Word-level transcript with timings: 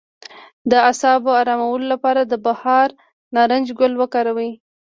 د 0.69 0.73
اعصابو 0.87 1.29
ارامولو 1.41 1.85
لپاره 1.93 2.21
د 2.25 2.33
بهار 2.45 2.87
نارنج 3.35 3.65
ګل 3.79 3.93
وکاروئ 4.01 4.51